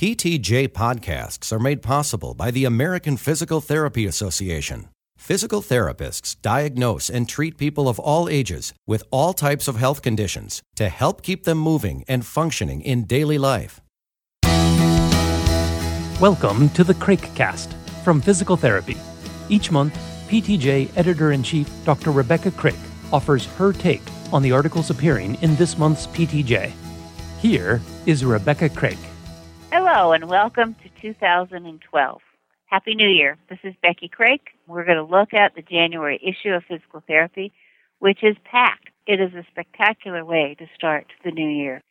[0.00, 4.88] PTJ podcasts are made possible by the American Physical Therapy Association.
[5.18, 10.62] Physical therapists diagnose and treat people of all ages with all types of health conditions
[10.76, 13.82] to help keep them moving and functioning in daily life.
[16.18, 17.70] Welcome to the Craikcast
[18.02, 18.96] from Physical Therapy.
[19.50, 19.92] Each month,
[20.30, 22.10] PTJ Editor in Chief Dr.
[22.10, 22.80] Rebecca Craik
[23.12, 24.00] offers her take
[24.32, 26.72] on the articles appearing in this month's PTJ.
[27.42, 29.09] Here is Rebecca Craik.
[29.72, 32.20] Hello, and welcome to 2012.
[32.66, 33.38] Happy New Year.
[33.48, 34.40] This is Becky Craik.
[34.66, 37.52] We're going to look at the January issue of Physical Therapy,
[38.00, 38.88] which is packed.
[39.06, 41.82] It is a spectacular way to start the new year.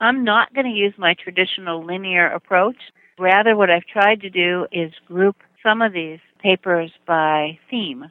[0.00, 2.78] I'm not going to use my traditional linear approach.
[3.16, 8.06] Rather, what I've tried to do is group some of these papers by theme.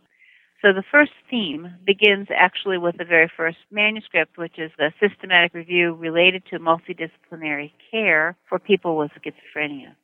[0.61, 5.53] So the first theme begins actually with the very first manuscript, which is a systematic
[5.53, 9.95] review related to multidisciplinary care for people with schizophrenia.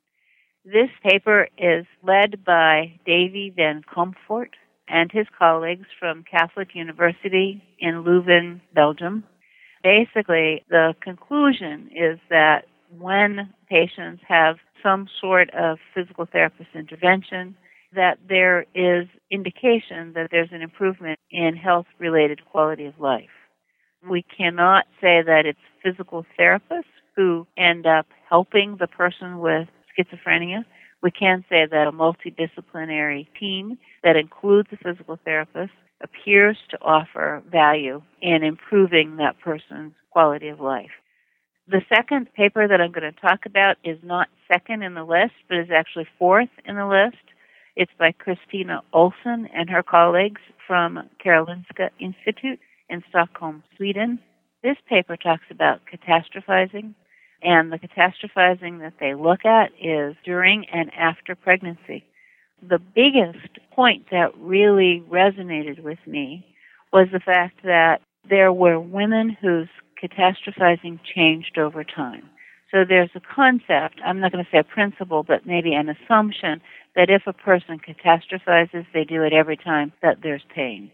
[0.63, 4.51] This paper is led by Davy van Comfort
[4.87, 9.25] and his colleagues from Catholic University in Leuven, Belgium.
[9.83, 12.65] Basically, the conclusion is that
[12.97, 17.55] when patients have some sort of physical therapist intervention,
[17.95, 23.29] that there is indication that there's an improvement in health related quality of life.
[24.07, 26.83] We cannot say that it's physical therapists
[27.15, 30.65] who end up helping the person with schizophrenia.
[31.01, 35.71] We can say that a multidisciplinary team that includes a physical therapist
[36.03, 40.91] appears to offer value in improving that person's quality of life.
[41.67, 45.33] The second paper that I'm going to talk about is not second in the list,
[45.49, 47.17] but is actually fourth in the list.
[47.75, 52.59] It's by Christina Olsson and her colleagues from Karolinska Institute
[52.89, 54.19] in Stockholm, Sweden.
[54.63, 56.93] This paper talks about catastrophizing,
[57.43, 62.05] and the catastrophizing that they look at is during and after pregnancy.
[62.67, 66.45] The biggest point that really resonated with me
[66.93, 67.99] was the fact that
[68.29, 69.67] there were women whose
[70.01, 72.29] catastrophizing changed over time.
[72.71, 76.61] So there's a concept, I'm not going to say a principle, but maybe an assumption
[76.95, 80.91] that if a person catastrophizes, they do it every time that there's pain.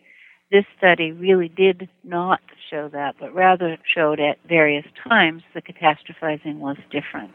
[0.51, 6.57] This study really did not show that, but rather showed at various times the catastrophizing
[6.57, 7.31] was different.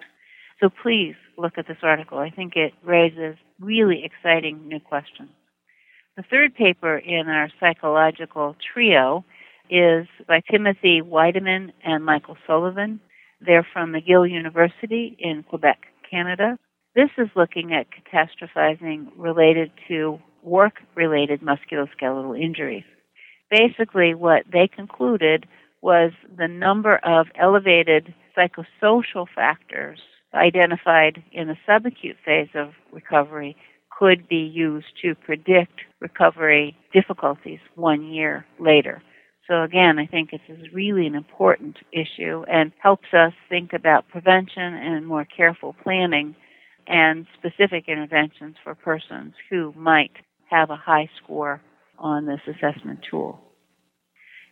[0.60, 2.18] So please look at this article.
[2.18, 5.30] I think it raises really exciting new questions.
[6.16, 9.24] The third paper in our psychological trio
[9.70, 13.00] is by Timothy Wideman and Michael Sullivan.
[13.40, 15.78] They're from McGill University in Quebec,
[16.10, 16.58] Canada.
[16.96, 22.84] This is looking at catastrophizing related to work related musculoskeletal injuries.
[23.50, 25.44] Basically, what they concluded
[25.82, 30.00] was the number of elevated psychosocial factors
[30.32, 33.56] identified in the subacute phase of recovery
[33.98, 39.02] could be used to predict recovery difficulties one year later.
[39.46, 44.08] So again, I think this is really an important issue and helps us think about
[44.08, 46.34] prevention and more careful planning
[46.86, 50.12] and specific interventions for persons who might
[50.50, 51.60] have a high score
[51.98, 53.40] on this assessment tool.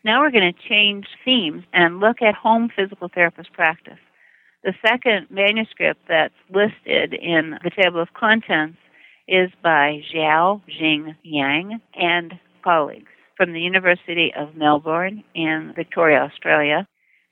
[0.04, 3.98] Now we're going to change themes and look at home physical therapist practice.
[4.62, 8.78] The second manuscript that's listed in the table of contents
[9.28, 16.86] is by Xiao Jing Yang and colleagues from the University of Melbourne in Victoria, Australia.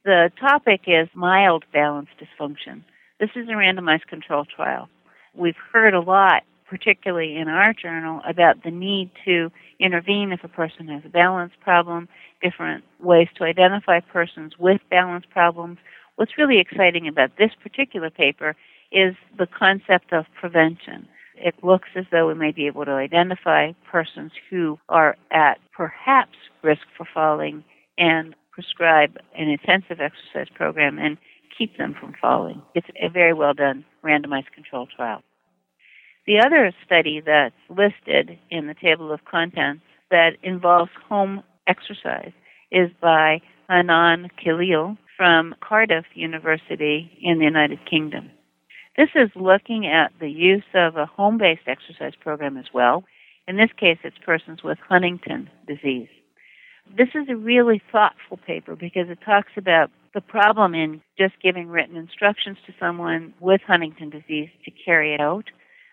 [0.04, 2.82] The topic is mild balance dysfunction.
[3.20, 4.88] This is a randomized control trial.
[5.34, 9.50] We've heard a lot, particularly in our journal, about the need to
[9.80, 12.08] intervene if a person has a balance problem,
[12.42, 15.78] different ways to identify persons with balance problems.
[16.16, 18.54] What's really exciting about this particular paper
[18.90, 21.08] is the concept of prevention.
[21.34, 26.36] It looks as though we may be able to identify persons who are at perhaps
[26.62, 27.64] risk for falling
[27.96, 31.16] and prescribe an intensive exercise program and
[31.56, 32.62] keep them from falling.
[32.74, 35.22] It's a very well done randomized control trial.
[36.26, 42.32] The other study that's listed in the table of contents that involves home exercise
[42.70, 48.30] is by Hanan Khalil from Cardiff University in the United Kingdom.
[48.96, 53.04] This is looking at the use of a home based exercise program as well.
[53.48, 56.08] In this case, it's persons with Huntington disease.
[56.96, 61.68] This is a really thoughtful paper because it talks about the problem in just giving
[61.68, 65.44] written instructions to someone with Huntington disease to carry it out.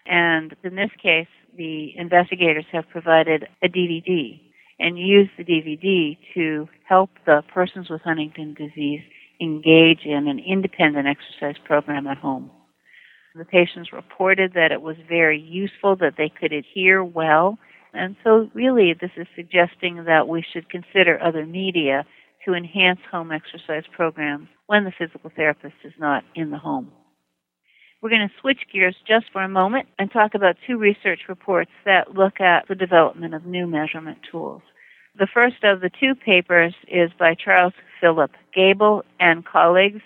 [0.06, 4.42] And in this case, the investigators have provided a DVD
[4.80, 9.02] and used the DVD to help the persons with Huntington disease
[9.40, 12.52] engage in an independent exercise program at home.
[13.36, 17.58] The patients reported that it was very useful, that they could adhere well.
[17.94, 22.06] And so, really, this is suggesting that we should consider other media
[22.46, 26.92] to enhance home exercise programs when the physical therapist is not in the home.
[28.02, 31.72] We're going to switch gears just for a moment and talk about two research reports
[31.86, 34.62] that look at the development of new measurement tools.
[35.18, 40.02] The first of the two papers is by Charles Philip Gabel and colleagues.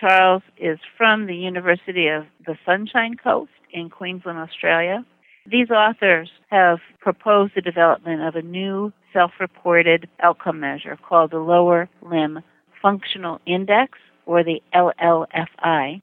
[0.00, 5.04] Charles is from the University of the Sunshine Coast in Queensland, Australia.
[5.48, 11.88] These authors have proposed the development of a new self-reported outcome measure called the Lower
[12.02, 12.40] Limb
[12.82, 16.02] Functional Index, or the LLFI.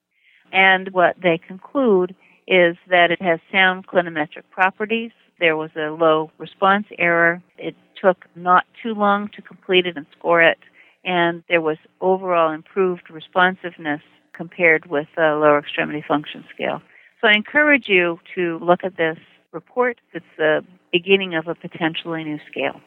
[0.54, 2.16] And what they conclude
[2.48, 5.12] is that it has sound clinimetric properties.
[5.40, 7.42] There was a low response error.
[7.58, 10.60] It took not too long to complete it and score it.
[11.04, 14.02] And there was overall improved responsiveness
[14.34, 16.82] compared with the lower extremity function scale.
[17.20, 19.18] So I encourage you to look at this
[19.54, 20.00] report.
[20.14, 22.82] It's the beginning of a potentially new scale.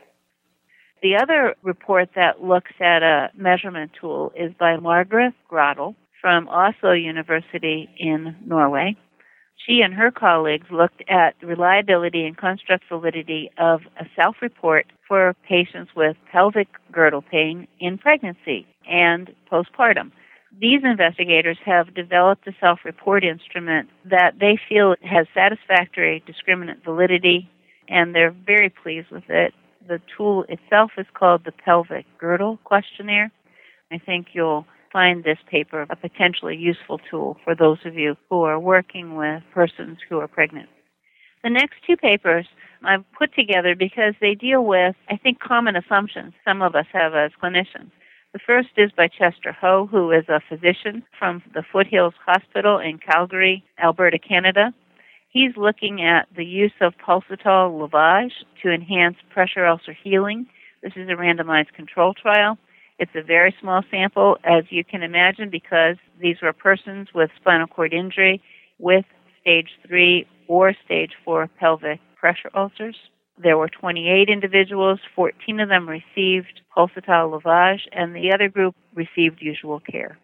[1.02, 6.92] The other report that looks at a measurement tool is by Margaret Grotle from Oslo
[6.92, 8.96] University in Norway.
[9.66, 14.86] She and her colleagues looked at the reliability and construct validity of a self report
[15.06, 20.12] for patients with pelvic girdle pain in pregnancy and postpartum.
[20.52, 27.50] These investigators have developed a self report instrument that they feel has satisfactory discriminant validity,
[27.88, 29.52] and they're very pleased with it.
[29.86, 33.30] The tool itself is called the Pelvic Girdle Questionnaire.
[33.92, 38.42] I think you'll find this paper a potentially useful tool for those of you who
[38.42, 40.68] are working with persons who are pregnant.
[41.44, 42.46] The next two papers
[42.82, 47.14] I've put together because they deal with, I think, common assumptions some of us have
[47.14, 47.90] as clinicians.
[48.36, 52.98] The first is by Chester Ho, who is a physician from the Foothills Hospital in
[52.98, 54.74] Calgary, Alberta, Canada.
[55.30, 60.44] He's looking at the use of pulsatile lavage to enhance pressure ulcer healing.
[60.82, 62.58] This is a randomized control trial.
[62.98, 67.68] It's a very small sample, as you can imagine, because these were persons with spinal
[67.68, 68.42] cord injury
[68.78, 69.06] with
[69.40, 72.96] stage 3 or stage 4 pelvic pressure ulcers.
[73.38, 79.42] There were 28 individuals, 14 of them received pulsatile lavage, and the other group received
[79.42, 80.18] usual care.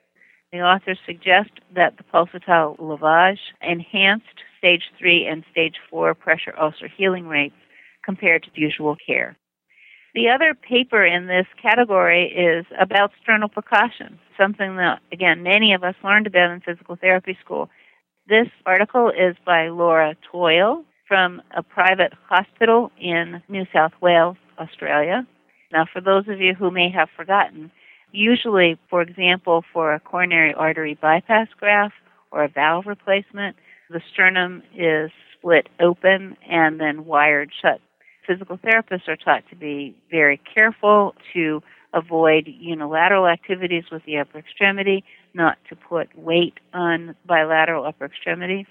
[0.50, 4.26] The authors suggest that the pulsatile lavage enhanced
[4.58, 7.54] stage 3 and stage 4 pressure ulcer healing rates
[8.04, 9.36] compared to usual care.
[10.14, 15.84] The other paper in this category is about sternal percussion, something that, again, many of
[15.84, 17.70] us learned about in physical therapy school.
[18.26, 25.26] This article is by Laura Toyle from a private hospital in New South Wales, Australia.
[25.72, 27.70] Now, for those of you who may have forgotten,
[28.12, 31.94] usually, for example, for a coronary artery bypass graft
[32.30, 33.56] or a valve replacement,
[33.90, 37.80] the sternum is split open and then wired shut
[38.26, 41.62] physical therapists are taught to be very careful to
[41.94, 48.66] avoid unilateral activities with the upper extremity, not to put weight on bilateral upper extremities.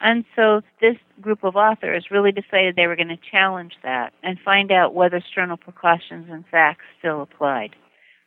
[0.00, 4.38] And so this group of authors really decided they were going to challenge that and
[4.44, 7.76] find out whether sternal precautions in fact still applied.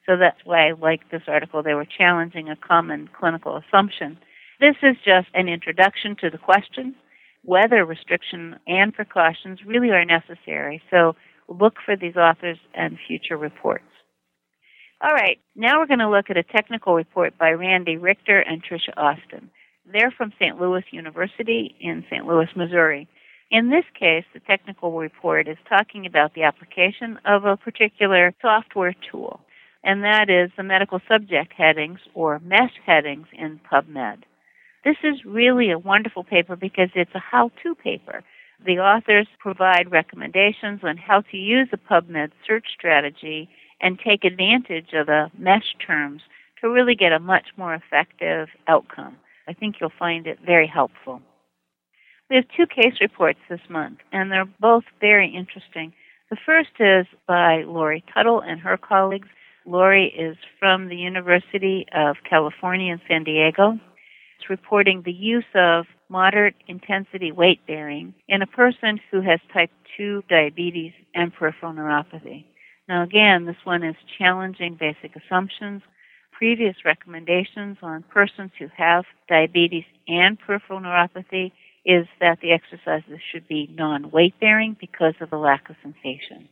[0.05, 1.61] So that's why I like this article.
[1.61, 4.17] They were challenging a common clinical assumption.
[4.59, 6.95] This is just an introduction to the question
[7.43, 10.81] whether restriction and precautions really are necessary.
[10.91, 11.15] So
[11.47, 13.85] look for these authors and future reports.
[15.01, 18.61] All right, now we're going to look at a technical report by Randy Richter and
[18.61, 19.49] Tricia Austin.
[19.91, 20.59] They're from St.
[20.59, 22.25] Louis University in St.
[22.25, 23.07] Louis, Missouri.
[23.49, 28.93] In this case, the technical report is talking about the application of a particular software
[29.09, 29.39] tool,
[29.85, 34.23] and that is the medical subject headings or MESH headings in PubMed.
[34.83, 38.23] This is really a wonderful paper because it's a how-to paper.
[38.65, 43.47] The authors provide recommendations on how to use a PubMed search strategy
[43.79, 46.23] and take advantage of the mesh terms
[46.59, 49.15] to really get a much more effective outcome.
[49.47, 51.21] I think you'll find it very helpful.
[52.29, 55.93] We have two case reports this month, and they're both very interesting.
[56.29, 59.29] The first is by Lori Tuttle and her colleagues.
[59.65, 63.79] Lori is from the University of California in San Diego
[64.39, 69.71] It's reporting the use of moderate intensity weight bearing in a person who has type
[69.97, 72.45] 2 diabetes and peripheral neuropathy.
[72.87, 75.81] Now, again, this one is challenging basic assumptions.
[76.37, 81.51] Previous recommendations on persons who have diabetes and peripheral neuropathy
[81.83, 86.47] is that the exercises should be non weight bearing because of the lack of sensation.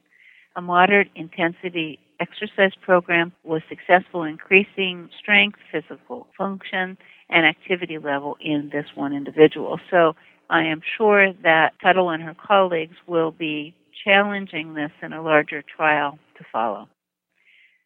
[0.55, 6.97] A moderate intensity exercise program was successful in increasing strength, physical function,
[7.29, 9.79] and activity level in this one individual.
[9.91, 10.15] So
[10.49, 15.61] I am sure that Tuttle and her colleagues will be challenging this in a larger
[15.61, 16.87] trial to follow.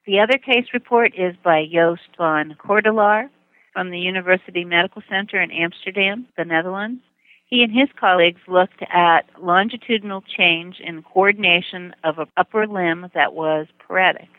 [0.06, 3.30] The other case report is by Joost van Kordelaar
[3.74, 7.02] from the University Medical Center in Amsterdam, the Netherlands.
[7.46, 13.34] He and his colleagues looked at longitudinal change in coordination of an upper limb that
[13.34, 14.30] was paretic.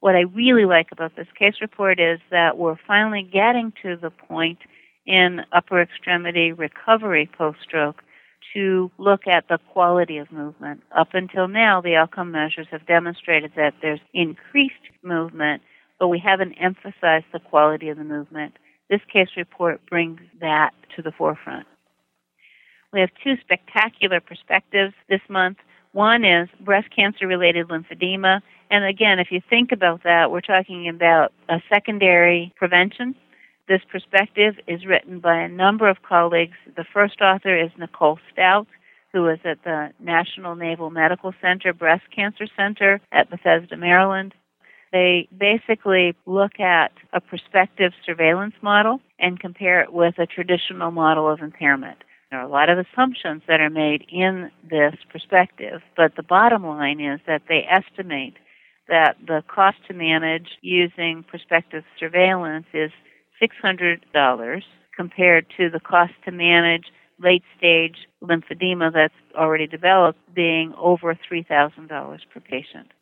[0.00, 4.10] What I really like about this case report is that we're finally getting to the
[4.10, 4.58] point
[5.06, 8.02] in upper extremity recovery post stroke
[8.54, 10.82] to look at the quality of movement.
[10.96, 15.62] Up until now, the outcome measures have demonstrated that there's increased movement,
[15.98, 18.54] but we haven't emphasized the quality of the movement.
[18.90, 21.66] This case report brings that to the forefront.
[22.92, 25.58] We have two spectacular perspectives this month.
[25.92, 28.40] One is breast cancer related lymphedema.
[28.70, 33.14] And again, if you think about that, we're talking about a secondary prevention.
[33.72, 36.58] This perspective is written by a number of colleagues.
[36.76, 38.66] The first author is Nicole Stout,
[39.14, 44.34] who is at the National Naval Medical Center Breast Cancer Center at Bethesda, Maryland.
[44.92, 51.26] They basically look at a prospective surveillance model and compare it with a traditional model
[51.30, 51.96] of impairment.
[52.30, 56.66] There are a lot of assumptions that are made in this perspective, but the bottom
[56.66, 58.34] line is that they estimate
[58.88, 62.90] that the cost to manage using prospective surveillance is
[63.42, 64.62] $600
[64.96, 66.84] compared to the cost to manage
[67.18, 72.92] late stage lymphedema that's already developed being over $3,000 per patient.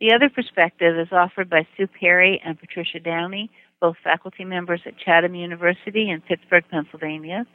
[0.00, 3.50] The other perspective is offered by Sue Perry and Patricia Downey,
[3.80, 7.46] both faculty members at Chatham University in Pittsburgh, Pennsylvania.